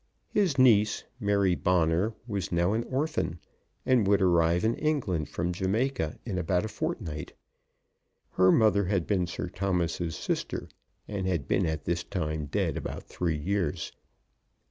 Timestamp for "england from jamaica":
4.77-6.17